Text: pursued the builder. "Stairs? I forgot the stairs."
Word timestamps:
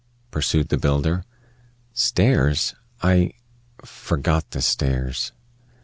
pursued 0.31 0.69
the 0.69 0.79
builder. 0.79 1.23
"Stairs? 1.93 2.73
I 3.03 3.33
forgot 3.85 4.49
the 4.49 4.59
stairs." 4.63 5.31